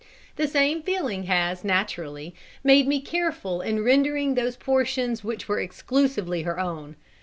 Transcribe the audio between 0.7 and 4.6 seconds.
feeling has, naturally, made me careful in rendering those